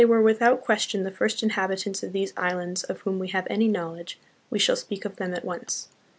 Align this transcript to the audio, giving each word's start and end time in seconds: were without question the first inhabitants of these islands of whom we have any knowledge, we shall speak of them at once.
were 0.07 0.19
without 0.19 0.63
question 0.63 1.03
the 1.03 1.11
first 1.11 1.43
inhabitants 1.43 2.01
of 2.01 2.11
these 2.11 2.33
islands 2.35 2.81
of 2.85 3.01
whom 3.01 3.19
we 3.19 3.27
have 3.27 3.45
any 3.51 3.67
knowledge, 3.67 4.17
we 4.49 4.57
shall 4.57 4.75
speak 4.75 5.05
of 5.05 5.17
them 5.17 5.31
at 5.31 5.45
once. 5.45 5.89